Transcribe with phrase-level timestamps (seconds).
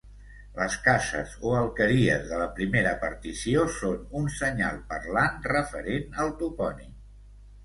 [0.59, 6.91] Les cases o alqueries de la primera partició són un senyal parlant referent al topònim.